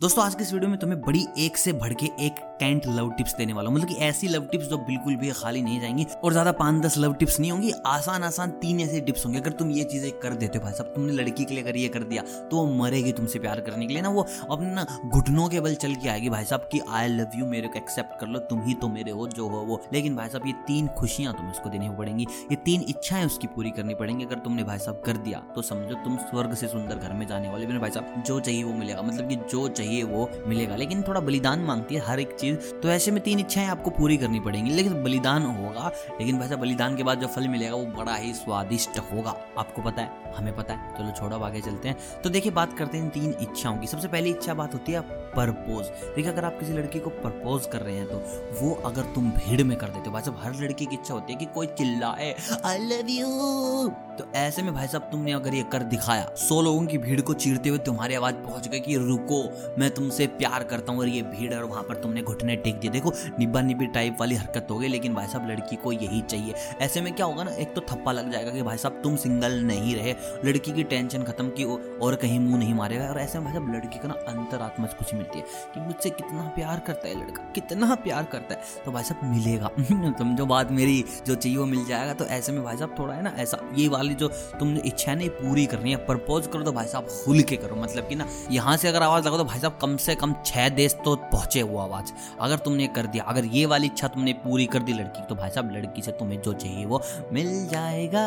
दोस्तों, 0.00 0.24
आज 0.24 0.34
के 0.34 0.42
इस 0.42 0.52
वीडियो 0.52 0.70
में 0.70 0.78
तुम्हें 0.78 1.00
बड़ी 1.02 1.24
एक 1.38 1.56
से 1.56 1.72
बढ़ 1.74 1.92
के 1.92 2.06
एक 2.24 2.34
कैंट 2.58 2.86
लव 2.88 3.10
टिप्स 3.12 3.34
देने 3.36 3.52
वाला 3.52 3.70
मतलब 3.70 3.88
कि 3.88 3.94
ऐसी 4.04 4.28
लव 4.28 4.44
टिप्स 4.50 4.66
जो 4.66 4.76
बिल्कुल 4.78 5.14
भी 5.16 5.30
खाली 5.30 5.62
नहीं 5.62 5.80
जाएँगी 5.80 6.04
और 6.24 6.32
ज़्यादा 6.32 6.52
पाँच 6.52 6.82
दस 6.82 6.98
लव 6.98 7.14
टिप्स 7.14 7.38
नहीं 7.40 7.50
होंगी, 7.52 7.70
आसान 7.86 8.22
आसान 8.24 8.50
तीन 8.60 8.80
ऐसे 8.80 9.00
टिप्स 9.00 9.24
होंगे। 9.26 9.38
अगर 9.38 9.52
तुम 9.52 9.70
ये 9.70 9.84
चीज़ें 9.84 10.10
कर 10.20 10.34
देते 10.34 10.58
हो 10.58 10.64
भाई 10.64 10.72
साहब, 10.72 10.92
तुमने 10.94 11.12
लड़की 11.12 11.44
के 11.44 11.54
लिए 11.54 11.62
अगर 11.62 11.76
ये 11.76 11.88
कर 11.88 12.02
दिया 12.02 12.22
तो 12.22 12.56
वो 12.56 12.66
मरेगी 12.74 13.12
तुमसे 13.12 13.38
प्यार 13.38 13.60
करने 13.60 13.86
के 13.86 13.92
लिए 13.92 14.02
ना। 14.02 14.08
वो 14.08 14.26
अपने 14.50 14.70
ना 14.74 14.86
घुटनों 15.06 15.48
के 15.48 15.60
बल 15.60 15.74
चल 15.76 15.94
के 15.94 16.08
आएगी 16.08 16.30
भाई 16.30 16.44
साहब 16.44 16.68
की 16.72 16.80
आई 16.90 17.08
लव 17.08 17.38
यू 17.38 17.46
मेरे 17.46 17.68
को 17.68 17.78
एक्सेप्ट 17.78 18.18
कर 18.20 18.26
लो, 18.26 18.38
तुम 18.40 18.62
ही 18.62 18.74
तो 18.74 18.88
मेरे 18.88 19.10
हो, 19.10 19.26
जो 19.28 19.48
हो 19.48 19.64
वो। 19.64 19.80
लेकिन 19.92 20.16
भाई 20.16 20.28
साहब, 20.28 20.46
ये 20.46 20.52
तीन 20.66 20.88
खुशियाँ 20.98 21.34
तुम्हें 21.34 21.52
उसको 21.52 21.70
देनी 21.70 21.88
पड़ेंगी, 21.98 22.26
ये 22.50 22.56
तीन 22.64 22.84
इच्छाएँ 22.88 23.26
उसकी 23.26 23.46
पूरी 23.48 23.70
करनी 23.72 23.94
पड़ेंगी। 23.94 24.24
अगर 24.24 24.38
तुमने 24.38 24.64
भाई 24.64 24.78
साहब 24.78 25.02
कर 25.06 25.16
दिया 25.18 25.42
तो 25.54 25.62
समझो 25.64 26.02
तुम 26.04 26.16
स्वर्ग 26.20 26.54
से 26.54 26.68
सुंदर 26.68 26.96
घर 26.96 27.12
में 27.12 27.26
जाने 27.26 27.48
वाले 27.48 27.66
भाई 27.68 27.90
साहब, 27.90 28.22
जो 28.22 28.40
चाहिए 28.40 28.64
वो 28.64 28.72
मिलेगा। 28.74 29.02
मतलब 29.02 29.28
कि 29.28 29.36
जो 29.36 29.66
चाहिए 29.68 29.86
वो 29.88 30.24
मिलेगा। 30.26 30.48
मिलेगा 30.48 30.76
लेकिन 30.76 31.02
थोड़ा 31.02 31.20
बलिदान 31.20 31.60
मांगती 31.60 31.94
है 31.94 32.00
हर 32.00 32.20
एक 32.20 32.32
चीज़। 32.32 32.56
तो 32.72 32.88
ऐसे 32.88 33.10
में 33.10 33.22
तीन 33.22 33.38
इच्छाएँ 33.38 33.66
आपको 33.68 33.90
पूरी 33.90 34.16
करनी 34.16 34.40
पड़ेंगी। 34.40 34.70
लेकिन 34.70 35.02
बलिदान 35.02 35.42
होगा, 35.42 35.90
लेकिन 36.20 36.38
वैसे 36.38 36.56
बलिदान 36.56 36.96
के 36.96 37.02
बाद 37.02 37.20
जो 37.20 37.26
फल 37.26 37.48
मिलेगा, 37.48 37.74
वो 37.74 37.86
बड़ा 37.94 38.14
ही 38.14 38.32
स्वादिष्ट 38.34 38.98
होगा। 39.12 39.34
आपको 39.58 39.82
पता 39.82 40.02
है, 40.02 40.32
हमें 40.36 40.54
पता 40.56 40.74
है। 40.74 40.96
चलो 40.98 41.10
छोड़ो 41.10 41.38
आगे 41.38 41.60
चलते 41.60 41.88
हैं। 41.88 42.22
तो 42.22 42.30
देखिए, 42.30 42.52
बात 42.52 42.76
करते 42.78 42.98
हैं 42.98 43.10
तीन 43.10 43.34
इच्छाओं 43.42 43.78
की। 43.78 43.86
सबसे 43.86 44.08
पहली 44.08 44.30
इच्छा 44.30 44.54
बात 44.54 44.74
होती 44.74 44.92
है 44.92 45.00
परपोज। 45.30 45.86
देखिए, 45.86 46.30
अगर 46.32 46.44
आप 46.44 46.58
किसी 46.60 46.72
लड़की 46.72 46.98
को 46.98 47.10
प्रपोज 47.10 47.66
कर 47.66 47.80
रहे 47.80 47.96
हैं 47.96 48.06
तो 48.06 48.18
वो 48.60 48.74
अगर 48.86 49.02
तुम 49.14 49.30
भीड़ 49.30 49.62
में 49.62 49.76
कर 49.78 49.86
देते 49.86 50.06
हो, 50.06 50.10
भाई 50.10 50.22
साहब, 50.22 50.40
हर 50.42 50.54
लड़की 50.54 50.86
की 50.86 50.94
इच्छा 50.94 51.14
होती 51.14 51.32
है 51.32 51.38
कि 51.38 51.46
कोई 51.54 51.66
चिल्लाए 51.68 52.34
आई 52.64 52.78
लव 52.78 53.08
यू 53.10 53.88
तो 54.18 54.24
ऐसे 54.34 54.62
में 54.62 54.72
भाई 54.74 54.86
साहब, 54.86 55.02
तुमने 55.02 55.32
अगर 55.32 55.54
ये 55.54 55.62
कर 55.62 55.82
दिखाया, 55.84 56.24
सौ 56.38 56.60
लोगों 56.62 56.86
की 56.86 56.98
भीड़ 56.98 57.20
को 57.20 57.34
चीरते 57.34 57.68
हुए 57.68 57.78
तुम्हारी 57.78 58.14
आवाज़ 58.14 58.34
पहुँच 58.36 58.68
गई 58.68 58.80
कि 58.80 58.96
रुको 58.96 59.42
मैं 59.78 59.90
तुमसे 59.90 60.26
प्यार 60.38 60.62
करता 60.62 60.92
हूँ 60.92 61.00
और 61.00 61.08
ये 61.08 61.22
भीड़ 61.22 61.52
और 61.54 61.64
वहाँ 61.64 61.82
पर 61.82 61.94
तुमने 61.94 62.22
घुटने 62.22 62.56
टेक 62.56 62.78
दिए। 62.80 62.90
देखो, 62.90 63.12
निब्बा 63.38 63.60
निब्बी 63.60 63.86
टाइप 63.86 64.16
वाली 64.20 64.34
हरकत 64.34 64.66
हो 64.70 64.78
गई, 64.78 64.88
लेकिन 64.88 65.14
भाई 65.14 65.26
साहब 65.26 65.48
लड़की 65.50 65.76
को 65.76 65.92
यही 65.92 66.20
चाहिए। 66.20 66.54
ऐसे 66.80 67.00
में 67.00 67.12
क्या 67.12 67.26
होगा 67.26 67.44
ना, 67.44 67.50
एक 67.52 67.74
तो 67.74 67.80
थप्पा 67.80 68.12
लग 68.12 68.30
जाएगा 68.32 68.50
कि 68.50 68.62
भाई 68.62 68.76
साहब 68.76 69.00
तुम 69.02 69.16
सिंगल 69.16 69.60
नहीं 69.62 69.94
रहे। 69.96 70.14
लड़की 70.44 70.72
की 70.72 70.84
टेंशन 70.84 71.22
खत्म 71.22 71.48
की 71.50 71.64
और 71.98 72.14
कहीं 72.14 72.38
मुँह 72.40 72.58
नहीं 72.58 72.74
मारेगा। 72.74 73.08
और 73.08 73.18
ऐसे 73.18 73.38
में 73.38 73.44
भाई 73.44 73.54
साहब 73.54 73.74
लड़की 73.74 73.98
को 73.98 74.08
ना 74.08 74.14
अंतरात्मा 74.28 74.86
से 74.86 74.96
खुशी 74.96 75.16
मिलती 75.16 75.38
है 75.38 75.44
कि 75.74 75.80
मुझसे 75.80 76.10
कितना 76.10 76.42
प्यार 76.56 76.80
करता 76.86 77.08
है 77.08 77.14
लड़का, 77.16 77.42
कितना 77.54 77.94
प्यार 77.94 78.24
करता 78.24 78.54
है। 78.54 78.82
तो 78.84 78.92
भाई 78.92 79.04
साहब 79.04 79.30
मिलेगा। 79.34 79.70
तुम 80.18 80.34
जो 80.36 80.46
बात 80.46 80.70
मेरी 80.72 81.04
जो 81.26 81.34
चाहिए 81.34 81.58
वो 81.58 81.66
मिल 81.66 81.84
जाएगा। 81.86 82.14
तो 82.14 82.24
ऐसे 82.26 82.52
में 82.52 82.62
भाई 82.64 82.76
साहब 82.76 82.94
थोड़ा 82.98 83.14
है 83.14 83.22
ना, 83.22 83.34
ऐसा 83.38 83.58
ये 83.74 83.88
वाली 83.88 84.14
जो 84.14 84.28
तुमने 84.58 84.80
इच्छा 84.86 85.14
नहीं 85.14 85.28
पूरी 85.30 85.66
करनी 85.66 85.90
है 85.90 85.96
प्रपोज 86.06 86.46
करो 86.46 86.62
तो 86.62 86.72
भाई 86.72 86.86
साहब 86.86 87.08
खुल 87.24 87.40
के 87.42 87.56
करो। 87.56 87.76
मतलब 87.76 88.08
कि 88.08 88.14
ना, 88.14 88.26
यहाँ 88.50 88.76
से 88.76 88.88
अगर 88.88 89.02
आवाज़ 89.02 89.26
लगाओ 89.26 89.38
तो 89.38 89.44
भाई 89.44 89.58
साहब 89.58 89.67
कम 89.70 89.96
से 89.96 90.14
कम 90.14 90.34
छह 90.46 90.68
देश 90.68 90.94
तो 91.04 91.14
पहुँचे 91.24 91.62
वो 91.62 91.78
आवाज़। 91.78 92.12
अगर 92.40 92.58
तुमने 92.58 92.86
कर 92.88 93.06
दिया, 93.06 93.24
अगर 93.24 93.44
ये 93.46 93.64
वाली 93.66 93.86
इच्छा 93.86 94.08
तुमने 94.08 94.32
पूरी 94.38 94.66
कर 94.66 94.82
दी 94.82 94.92
लड़की 94.92 95.22
तो 95.22 95.34
भाई 95.34 95.50
साहब 95.50 95.70
लड़की 95.72 96.02
से 96.02 96.12
तुम्हें 96.12 96.40
जो 96.42 96.52
चाहिए 96.52 96.84
वो 96.86 97.02
मिल 97.32 97.66
जाएगा। 97.68 98.26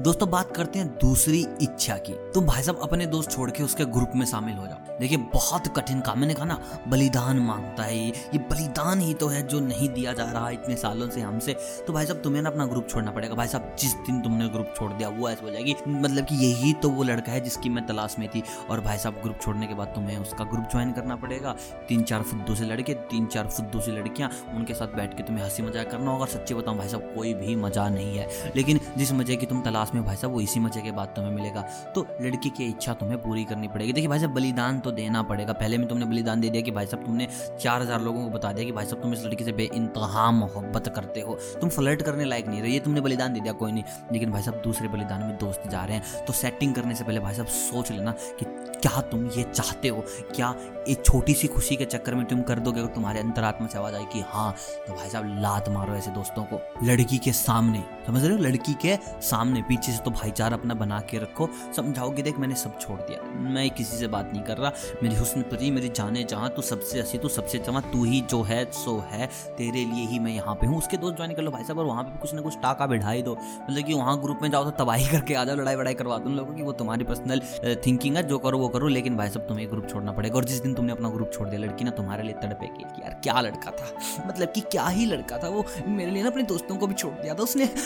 दोस्तों, 0.00 0.28
बात 0.30 0.54
करते 0.56 0.78
हैं 0.78 0.88
दूसरी 0.94 1.46
इच्छा 1.62 1.96
की। 1.98 2.12
तुम 2.34 2.46
भाई 2.46 2.62
साहब 2.62 2.78
अपने 2.82 3.06
दोस्त 3.06 3.30
छोड़ 3.30 3.50
के 3.50 3.62
उसके 3.62 3.84
ग्रुप 3.86 4.12
में 4.16 4.26
शामिल 4.26 4.56
हो 4.56 4.66
जाओ। 4.66 4.98
देखिए, 5.00 5.18
बहुत 5.32 5.66
कठिन 5.76 6.00
काम 6.00 6.18
मैंने 6.18 6.34
कहा 6.34 6.44
ना, 6.44 6.58
बलिदान 6.88 7.38
माँगता 7.38 7.82
है 7.82 7.98
ये 7.98 8.38
बलिदान 8.40 9.00
ही 9.00 9.14
तो 9.14 9.28
है 9.28 9.46
जो 9.48 9.60
नहीं 9.60 9.88
दिया 9.88 10.12
जा 10.12 10.24
रहा 10.24 10.50
इतने 10.50 10.76
सालों 10.76 11.08
से 11.10 11.20
हमसे। 11.20 11.56
तो 11.86 11.92
भाई 11.92 12.06
साहब, 12.06 12.20
तुम्हें 12.22 12.42
ना 12.42 12.50
अपना 12.50 12.66
ग्रुप 12.66 12.88
छोड़ना 12.88 13.10
पड़ेगा। 13.10 13.34
भाई 13.34 13.48
साहब, 13.48 13.74
जिस 13.78 13.92
दिन 13.96 14.20
तुमने 14.20 14.48
ग्रुप 14.48 14.72
छोड़ 14.76 14.92
दिया, 14.92 15.08
वो 15.08 15.28
ऐसे 15.28 15.44
हो 15.44 15.50
जाएगी। 15.50 15.74
मतलब 15.88 16.24
कि 16.24 16.36
यही 16.36 16.72
तो 16.72 16.90
वो 16.90 17.02
लड़का 17.02 17.32
है 17.32 17.40
जिसकी 17.40 17.68
मैं 17.68 17.86
तलाश 17.86 18.16
में 18.18 18.28
थी। 18.28 18.42
और 18.70 18.80
भाई 18.80 18.98
साहब, 18.98 19.20
ग्रुप 19.22 19.38
छोड़ने 19.42 19.66
के 19.66 19.74
बाद 19.74 19.88
तुम्हें 19.88 20.16
उसका 20.18 20.44
ग्रुप 20.44 20.68
ज्वाइन 20.78 20.92
करना 20.92 21.16
पड़ेगा। 21.16 21.54
तीन 21.88 22.02
चार 22.02 22.22
फुद्दू 22.22 22.54
से 22.54 22.64
लड़के, 22.64 22.94
तीन 23.10 23.26
चार 23.26 23.46
फुद्दू 23.48 23.80
से 23.80 23.92
लड़कियाँ, 23.92 24.30
उनके 24.54 24.74
साथ 24.74 24.94
बैठ 24.96 25.16
के 25.16 25.22
तुम्हें 25.22 25.44
हँसी 25.44 25.62
मज़ाक 25.62 25.90
करना 25.90 26.10
होगा। 26.10 26.26
सच्ची 26.26 26.54
बताऊँ 26.54 26.78
भाई 26.78 26.88
साहब, 26.88 27.12
कोई 27.14 27.34
भी 27.34 27.56
मज़ा 27.56 27.88
नहीं 27.88 28.18
है। 28.18 28.52
लेकिन 28.56 28.80
जिस 28.98 29.12
मज़े 29.12 29.36
की 29.36 29.46
तुम 29.46 29.62
तलाश 29.62 29.90
में 29.94 30.04
भाई 30.04 30.16
साहब, 30.16 30.32
वो 30.32 30.40
इसी 30.40 30.60
मज़े 30.60 30.82
के 30.82 30.90
बाद 30.90 31.08
तुम्हें 31.08 31.32
मिलेगा। 31.32 31.62
तो 31.94 32.06
लड़की 32.20 32.50
की 32.50 32.64
इच्छा 32.64 32.94
तुम्हें 32.94 33.20
पूरी 33.22 33.44
करनी 33.44 33.68
पड़ेगी। 33.68 33.92
देखिए 33.92 34.08
भाई 34.08 34.18
साहब, 34.18 34.34
बलिदान 34.34 34.80
तो 34.80 34.90
देना 34.90 35.22
पड़ेगा। 35.22 35.52
पहले 35.52 35.78
में 35.78 35.88
तुमने 35.88 36.04
बलिदान 36.04 36.40
दे 36.40 36.50
दिया 36.50 36.62
कि 36.62 36.70
भाई 36.70 36.86
साहब, 36.86 37.04
तुमने 37.04 37.28
चार 37.60 37.82
हज़ार 37.82 38.02
लोगों 38.02 38.24
को 38.24 38.30
बता 38.30 38.52
दिया 38.52 38.66
कि 38.66 38.72
भाई 38.72 38.84
साहब, 38.84 39.02
तुम 39.02 39.12
इस 39.12 39.24
लड़की 39.24 39.44
से 39.44 39.52
बे 39.52 39.68
इंतहा 39.74 40.30
मोहब्बत 40.30 40.88
करते 40.88 41.20
हो। 41.20 41.38
तुम 41.60 41.68
फ्लर्ट 41.68 42.02
करने 42.02 42.24
लायक 42.24 42.46
नहीं 42.48 42.62
रहे 42.62 42.78
तुमने 42.78 43.00
बलिदान 43.00 43.32
दे 43.32 43.40
दिया, 43.40 43.52
कोई 43.52 43.72
नहीं। 43.72 43.84
लेकिन 44.12 44.30
भाई 44.30 44.42
साहब, 44.42 44.62
दूसरे 44.64 44.88
बलिदान 44.88 45.22
में 45.22 45.36
दोस्त 45.38 45.68
जा 45.68 45.84
रहे 45.84 45.96
हैं। 45.96 46.24
तो 46.26 46.32
सेटिंग 46.32 46.74
करने 46.74 46.94
से 46.94 47.04
पहले 47.04 47.20
भाई 47.20 47.34
साहब, 47.34 47.46
सोच 47.48 47.90
लेना 47.90 48.10
कि 48.10 48.44
क्या 48.80 49.00
तुम 49.02 49.26
ये 49.28 49.42
चाहते 49.44 49.88
हो? 49.88 50.04
क्या 50.36 50.54
एक 50.88 51.02
छोटी 51.04 51.34
सी 51.34 51.46
खुशी 51.46 51.76
के 51.76 51.84
चक्कर 51.84 52.14
में 52.14 52.24
तुम 52.26 52.42
कर 52.42 52.58
दोगे 52.58 52.80
अगर 52.80 52.94
तुम्हारे 52.94 53.20
अंतरात्मा 53.20 53.66
से 53.68 53.78
आवाज़ 53.78 53.94
आई 53.94 54.04
कि 54.04 54.20
हाँ 54.28 54.50
तो 54.86 54.94
भाई 54.94 55.08
साहब, 55.08 55.40
लात 55.42 55.68
मारो 55.68 55.94
ऐसे 55.94 56.10
दोस्तों 56.10 56.44
को। 56.44 56.60
लड़की 56.84 57.18
के 57.18 57.32
सामने, 57.32 57.82
समझ 58.06 58.22
रहे 58.24 58.32
हो? 58.32 58.38
लड़की 58.38 58.74
के 58.76 58.96
सामने, 59.22 59.62
पीछे 59.62 59.92
से 59.92 59.98
तो 59.98 60.10
भाईचारा 60.10 60.56
अपना 60.56 60.74
बना 60.74 61.00
के 61.00 61.18
रखो। 61.18 61.48
समझाओ 61.76 62.10
कि 62.10 62.22
देख, 62.22 62.38
मैंने 62.38 62.54
सब 62.54 62.78
छोड़ 62.80 62.98
दिया। 63.00 63.22
मैं 63.50 63.68
किसी 63.70 63.96
से 63.96 64.06
बात 64.06 64.30
नहीं 64.32 64.42
कर 64.42 64.56
रहा। 64.56 64.72
मेरी 65.02 65.16
हुस्न 65.16 65.42
परी 65.42 65.70
मेरी 65.70 65.88
जाने 65.88 66.22
जहाँ, 66.24 66.48
तू 66.50 66.62
सबसे 66.62 67.00
अच्छी 67.00 67.18
तू 67.18 67.28
सबसे 67.28 67.58
चमा 67.58 67.80
तू 67.82 68.04
ही 68.04 68.20
जो 68.20 68.42
है, 68.42 68.64
सो 68.74 68.96
है। 69.10 69.26
तेरे 69.58 69.84
लिए 69.84 70.06
ही 70.06 70.18
मैं 70.18 70.32
यहाँ 70.32 70.54
पे 70.54 70.66
हूँ। 70.66 70.78
उसके 70.78 70.96
दोस्त 70.96 71.16
ज्वाइन 71.16 71.34
कर 71.34 71.42
लो 71.42 71.50
भाई 71.50 71.64
साहब, 71.64 71.78
और 71.78 71.84
वहाँ 71.84 72.04
पे 72.04 72.18
कुछ 72.18 72.34
ना 72.34 72.40
कुछ 72.40 72.58
टाका 72.62 72.86
बिठाई 72.86 73.22
दो। 73.22 73.36
मतलब 73.62 73.84
कि 73.84 73.94
वहाँ 73.94 74.20
ग्रुप 74.20 74.38
में 74.42 74.50
जाओ 74.50 74.64
तो 74.64 74.70
तबाही 74.84 75.06
करके 75.08 75.34
आ 75.34 75.44
जाओ 75.44 75.56
लड़ाई 75.56 75.76
वड़ाई 75.76 75.94
करवा 75.94 76.18
दो 76.18 76.30
उन 76.30 76.36
लोगों 76.36 76.54
की। 76.54 76.62
वो 76.62 76.72
तुम्हारी 76.74 77.04
पर्सनल 77.04 77.42
थिंकिंग 77.86 78.16
है, 78.16 78.22
जो 78.22 78.38
करो 78.38 78.58
वो 78.58 78.67
करो, 78.68 78.88
लेकिन 78.88 79.16
भाई 79.16 79.28
साहब 79.28 79.46
तुम्हें 79.46 79.70
ग्रुप 79.70 79.88
छोड़ना 79.88 80.12
पड़ेगा। 80.12 80.36
और 80.36 80.44
जिस 80.44 80.60
दिन 80.60 80.74
तुमने 80.74 80.92
अपना 80.92 81.08
ग्रुप 81.08 81.30
छोड़ 81.34 81.48
दिया, 81.48 81.60
लड़की 81.60 81.84
ना 81.84 81.90
तुम्हारे 81.90 82.22
लिए 82.22 82.34
तड़पेगी 82.34 82.84
कि 82.84 83.02
यार 83.02 83.20
क्या 83.22 83.40
लड़का 83.40 83.70
था? 83.70 83.92
मतलब 84.26 84.52
कि 84.52 84.60
क्या 84.60 84.86
ही 84.86 85.06
लड़का 85.06 85.38
था 85.38 85.48
वो? 85.48 85.64
मेरे 85.86 86.10
लिए 86.10 86.22
ना 86.22 86.30
अपने 86.30 86.42
दोस्तों 86.42 86.76
को 86.76 86.86
भी 86.86 86.94
छोड़ 86.94 87.12
दिया 87.12 87.34
था 87.34 87.42
उसने। 87.42 87.66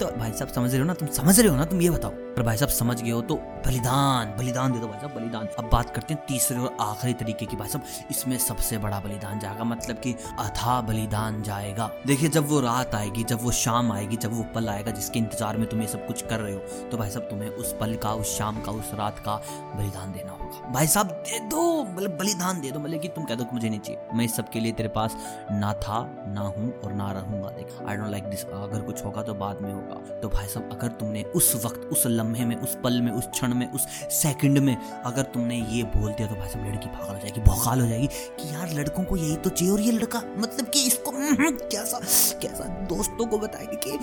तो 0.00 0.16
भाई 0.18 0.32
साहब 0.32 0.48
समझ 0.48 0.70
रहे 0.70 0.80
हो 0.80 0.86
ना? 0.86 0.94
तुम 0.94 1.08
समझ 1.08 1.38
रहे 1.40 1.48
हो 1.48 1.56
ना? 1.56 1.64
तुम 1.64 1.80
ये 1.80 1.90
बताओ। 1.90 2.10
पर 2.10 2.42
भाई 2.42 2.56
साहब 2.56 2.70
समझ 2.70 3.00
गए 3.02 3.10
हो 3.10 3.20
तो 3.20 3.34
बलिदान 3.66 4.34
बलिदान 4.38 4.72
दे 4.72 4.78
दो 4.78 4.86
भाई 4.86 5.00
साहब, 5.00 5.14
बलिदान। 5.14 5.48
अब 5.58 5.68
बात 5.72 5.90
करते 5.90 6.14
हैं 6.14 6.24
तीसरे 6.28 6.58
और 6.58 6.76
आखिरी 6.80 7.12
तरीके 7.14 7.46
की 7.46 7.56
भाई 7.56 7.68
साहब। 7.68 7.84
इसमें 8.10 8.36
सबसे 8.38 8.78
बड़ा 8.78 9.00
बलिदान 9.00 9.38
जाएगा 9.40 9.64
मतलब 9.64 9.96
कि 9.96 10.14
अथा 10.38 10.80
बलिदान 10.80 11.42
जाएगा। 11.42 11.90
देखिए, 12.06 12.28
जब 12.28 12.48
वो 12.48 12.60
रात 12.60 12.94
आएगी, 12.94 13.24
जब 13.24 13.42
वो 13.42 13.50
शाम 13.52 13.92
आएगी, 13.92 14.16
जब 14.16 14.32
वो 14.32 14.44
पल 14.54 14.68
आएगा 14.68 14.90
जिसके 14.90 15.18
इंतज़ार 15.18 15.56
में 15.56 15.68
तुम 15.68 15.80
ये 15.80 15.86
सब 15.88 16.06
कुछ 16.06 16.22
कर 16.22 16.40
रहे 16.40 16.52
हो 16.52 16.88
तो 16.90 16.96
भाई 16.96 17.10
साहब 17.10 17.24
तुम्हें 17.24 17.48
उस 17.50 17.74
पल 17.80 17.94
का, 17.96 18.12
उस 18.14 18.36
शाम 18.38 18.60
का, 18.60 18.72
उस 18.72 18.90
रात 18.94 19.18
का 19.18 19.36
बलिदान 19.76 20.09
देना 20.12 20.32
होगा। 20.32 20.72
भाई 20.72 20.86
साहब, 20.86 21.06
दे 21.06 21.38
दो 21.48 21.62
मतलब 21.84 22.16
बलिदान 22.18 22.60
दे 22.60 22.70
दो 22.70 22.80
मतलब 22.80 23.00
कि 23.00 23.08
तुम 23.08 23.24
कह 23.24 23.34
दो 23.34 23.46
मुझे 23.52 23.68
नहीं 23.68 23.80
चाहिए। 23.80 24.16
मैं 24.16 24.24
इस 24.24 24.36
सब 24.36 24.48
के 24.50 24.60
लिए 24.60 24.72
तेरे 24.72 24.88
पास 24.90 25.16
ना 25.52 25.72
था, 25.76 26.00
ना 26.28 26.40
हूँ 26.40 26.72
और 26.74 26.92
ना 26.92 27.10
रहूँगा, 27.12 27.48
देख। 27.50 27.76
आई 27.82 27.96
डोंट 27.96 28.10
लाइक 28.10 28.24
दिस 28.24 28.44
अगर 28.44 28.80
कुछ 28.82 29.04
होगा 29.04 29.22
तो 29.22 29.34
बाद 29.34 29.60
में 29.62 29.72
होगा। 29.72 29.94
तो 30.20 30.28
भाई 30.28 30.46
साहब, 30.46 30.68
अगर 30.72 30.88
तुमने 31.00 31.22
उस 31.36 31.54
वक्त, 31.64 31.88
उस 31.92 32.06
लम्हे 32.08 32.44
में, 32.44 32.56
उस 32.56 32.76
पल 32.84 33.00
में, 33.02 33.12
उस 33.12 33.26
क्षण 33.28 33.54
में, 33.54 33.66
उस 33.68 33.86
सेकंड 34.12 34.58
में 34.58 34.76
अगर 34.76 35.22
तुमने 35.34 35.56
ये 35.56 35.82
बोल 35.96 36.12
दिया 36.12 36.28
तो 36.28 36.34
भाई 36.34 36.48
साहब, 36.48 36.66
लड़की 36.66 36.88
पागल 36.88 37.12
हो 37.12 37.18
जाएगी, 37.18 37.40
भौकाल 37.40 37.80
हो 37.80 37.86
जाएगी 37.86 38.06
कि 38.06 38.54
यार 38.54 38.72
लड़कों 38.74 39.04
को 39.04 39.16
यही 39.16 39.36
तो 39.36 39.50
चाहिए 39.50 39.72
और 39.72 39.80
ये 39.80 39.92
लड़का 39.92 40.22
मतलब 40.38 40.66
कि 40.66 40.86
इसको 40.86 41.12
कैसा 41.12 41.98
कैसा 42.40 42.64
दोस्तों 42.86 43.26
को 43.26 43.38
बताएगी 43.38 43.76
कि 43.76 43.98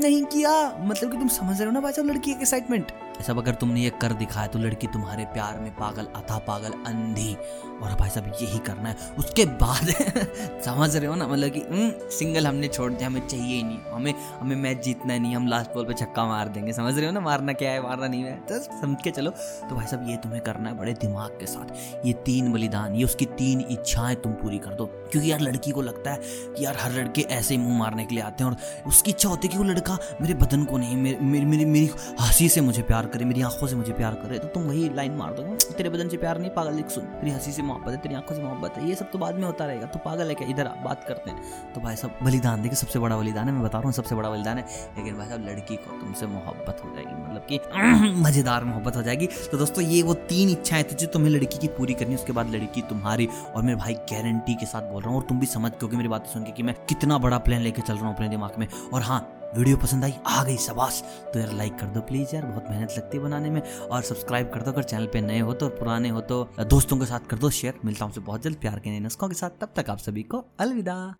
नहीं 0.00 0.24
किया। 0.26 0.50
मतलब 0.80 1.10
कि 1.12 1.18
तुम 1.18 1.28
समझ 1.30 1.58
रहे 1.58 1.66
हो 1.66 1.72
ना 1.72 1.80
भाई 1.80 1.92
साहब 1.92 2.08
लड़की 2.08 2.30
एक्साइटमेंट 2.32 2.92
सब 3.26 3.38
अगर 3.38 3.54
तुमने 3.54 3.80
ये 3.80 3.90
कर 4.00 4.12
दिखाया 4.14 4.46
तो 4.46 4.58
लड़की 4.58 4.86
तुम्हारे 4.86 5.24
प्यार 5.24 5.39
में 5.44 5.76
पागल 5.76 6.04
अथा 6.04 6.38
पागल 6.38 6.72
अंधी। 6.86 7.36
और 7.82 7.94
भाई 7.94 8.10
साहब 8.10 8.32
यही 8.42 8.58
करना 8.58 8.88
है। 8.88 8.96
उसके 9.18 9.44
बाद 9.44 9.86
समझ 10.64 10.96
रहे 10.96 11.06
हो 11.06 11.14
ना 11.14 11.26
मतलब 11.26 11.48
कि 11.48 11.62
सिंगल 12.16 12.46
हमने 12.46 12.68
छोड़ 12.68 12.92
दिया 12.92 13.06
हमें 13.06 13.28
चाहिए 13.28 13.56
ही 13.56 13.62
नहीं। 13.62 13.78
हमें 13.90 14.14
हमें 14.40 14.56
मैच 14.56 14.82
जीतना 14.82 15.18
नहीं 15.18 15.36
हम 15.36 15.46
लास्ट 15.46 15.70
बॉल 15.70 15.84
पे 15.84 15.94
छक्का 15.94 16.26
मार 16.26 16.48
देंगे। 16.48 16.72
समझ 16.72 16.96
रहे 16.96 17.06
हो 17.06 17.12
ना 17.12 17.20
मारना 17.20 17.52
क्या 17.52 17.70
है 17.70 17.82
मारना 17.82 18.06
नहीं 18.06 18.22
है। 18.22 18.36
तो 18.36 18.58
समझ 18.58 18.96
के 19.04 19.10
चलो। 19.10 19.30
तो 19.70 19.74
भाई 19.74 19.86
साहब 19.86 20.08
ये 20.08 20.16
तुम्हें 20.16 20.42
करना 20.42 20.68
है 20.68 20.78
बड़े 20.78 20.92
दिमाग 20.92 21.30
के 21.30 21.46
साथ। 21.46 21.74
ये 22.06 22.12
तीन 22.12 22.52
बलिदान 22.52 22.94
ये 22.94 23.04
उसकी 23.04 23.24
तीन 23.24 23.60
इच्छाएँ 23.70 24.16
तुम 24.16 24.32
पूरी 24.32 24.58
कर 24.58 24.70
दो। 24.70 24.86
क्योंकि 24.86 25.32
यार 25.32 25.40
लड़की 25.40 25.70
को 25.70 25.82
लगता 25.82 26.10
है 26.10 26.20
कि 26.24 26.64
यार 26.64 26.76
हर 26.80 26.92
लड़के 26.92 27.22
ऐसे 27.22 27.54
ही 27.54 27.60
मुँह 27.60 27.78
मारने 27.78 28.04
के 28.04 28.14
लिए 28.14 28.24
आते 28.24 28.44
हैं 28.44 28.50
और 28.50 28.56
उसकी 28.86 29.10
इच्छा 29.10 29.28
होती 29.28 29.48
है 29.48 29.52
कि 29.52 29.58
वो 29.58 29.64
लड़का 29.64 29.98
मेरे 30.20 30.34
बदन 30.34 30.64
को 30.64 30.78
नहीं 30.78 30.96
मेरी, 30.96 31.44
मेरी 31.64 31.90
हँसी 32.20 32.48
से 32.48 32.60
मुझे 32.60 32.82
प्यार 32.82 33.06
करे 33.06 33.24
मेरी 33.24 33.42
आँखों 33.42 33.66
से 33.66 33.76
मुझे 33.76 33.92
प्यार 33.92 34.14
करे। 34.14 34.38
तो 34.38 34.48
तुम 34.48 34.62
वही 34.62 34.90
लाइन 34.94 35.12
मार। 35.12 35.29
दो 35.30 35.42
तेरे 35.72 35.88
बदन 35.88 36.08
से 36.08 36.16
प्यार 36.16 36.38
नहीं, 36.38 36.50
पागल 36.50 36.74
लिख 36.74 36.88
सुन। 36.88 37.04
तेरी 37.04 37.30
हँसी 37.30 37.52
से 37.52 37.62
मोहब्बत 37.62 37.90
है, 37.90 37.96
तेरी 37.96 38.14
आँखों 38.14 38.34
से 38.34 38.42
मोहब्बत 38.42 38.74
है। 38.76 38.88
ये 38.88 38.94
सब 38.94 39.10
तो 39.10 39.18
बाद 39.18 39.34
में 39.34 39.44
होता 39.44 39.66
रहेगा। 39.66 39.86
तो 39.86 39.98
पागल 39.98 40.28
है 40.28 40.34
क्या? 40.34 40.48
इधर 40.48 40.68
बात 40.84 41.04
करते 41.08 41.30
हैं। 41.30 41.72
तो 41.74 41.80
भाई 41.80 41.96
साहब, 41.96 42.18
बलिदान 42.22 42.62
देखिए 42.62 42.76
सबसे 42.76 42.98
बड़ा 42.98 43.16
बलिदान 43.16 43.46
है, 43.46 43.52
मैं 43.52 43.62
बता 43.62 43.78
रहा 43.78 43.86
हूँ, 43.86 43.92
सबसे 43.92 44.14
बड़ा 44.14 44.30
बलिदान 44.30 44.58
है। 44.58 44.64
लेकिन 44.98 45.16
भाई 45.18 45.28
साहब, 45.28 45.46
लड़की 45.48 45.76
को 45.76 46.00
तुमसे 46.00 46.26
मोहब्बत 46.26 46.82
हो 46.84 46.94
जाएगी 46.94 47.22
मतलब 47.22 47.46
कि 47.48 47.60
मज़ेदार 48.22 48.64
मोहब्बत 48.64 48.96
हो 48.96 49.02
जाएगी। 49.02 49.26
तो 49.26 49.58
दोस्तों, 49.58 49.84
ये 49.84 50.02
वो 50.02 50.14
तीन 50.14 50.48
इच्छाएँ 50.48 50.84
थी 50.84 50.94
जो 50.94 51.06
तुम्हें 51.06 51.30
लड़की 51.30 51.58
की 51.58 51.68
पूरी 51.68 51.94
करनी, 51.94 52.14
उसके 52.14 52.32
बाद 52.32 52.50
लड़की 52.50 52.82
तुम्हारी। 52.82 53.28
और 53.56 53.62
मेरे 53.62 53.78
भाई 53.78 53.94
गारंटी 53.94 54.54
के 54.54 54.66
साथ 54.66 54.82
बोल 54.82 55.02
रहा 55.02 55.10
हूँ, 55.10 55.20
और 55.20 55.26
तुम 55.26 55.40
भी 55.40 55.46
समझ, 55.46 55.72
क्योंकि 55.72 55.96
मेरी 55.96 56.08
बात 56.08 56.26
सुन 56.26 56.44
के 56.44 56.52
कि 56.52 56.62
मैं 56.62 56.74
कितना 56.88 57.18
बड़ा 57.18 57.38
प्लान 57.38 57.60
लेके 57.60 57.82
चल 57.82 57.94
रहा 57.94 58.06
हूँ 58.06 58.14
अपने 58.14 58.28
दिमाग 58.28 58.52
में। 58.58 58.68
और 58.94 59.02
हाँ 59.02 59.39
वीडियो 59.50 59.76
पसंद 59.76 60.04
आई, 60.04 60.12
आ 60.26 60.42
गई 60.44 60.56
सबास 60.56 61.02
तो 61.34 61.38
यार 61.38 61.52
लाइक 61.52 61.78
कर 61.78 61.86
दो 61.86 62.00
प्लीज़ 62.00 62.34
यार, 62.34 62.44
बहुत 62.46 62.66
मेहनत 62.70 62.94
लगती 62.98 63.16
है 63.18 63.22
बनाने 63.24 63.50
में। 63.50 63.60
और 63.62 64.02
सब्सक्राइब 64.02 64.50
कर 64.50 64.62
दो 64.62 64.72
अगर 64.72 64.82
चैनल 64.82 65.06
पे 65.06 65.20
नए 65.20 65.38
हो 65.40 65.54
तो 65.54 65.68
पुराने 65.70 66.08
हो 66.08 66.20
तो 66.22 66.42
दोस्तों 66.60 66.98
के 66.98 67.06
साथ 67.06 67.26
कर 67.30 67.38
दो 67.38 67.50
शेयर 67.50 67.80
मिलता 67.84 68.04
हूँ 68.04 68.12
बहुत 68.20 68.42
जल्द, 68.42 68.56
प्यार 68.56 68.78
के 68.78 68.90
नए 68.90 69.00
नस्कों 69.00 69.28
के 69.28 69.34
साथ। 69.34 69.60
तब 69.60 69.72
तक 69.76 69.90
आप 69.90 69.98
सभी 69.98 70.22
को 70.24 70.44
अलविदा। 70.60 71.14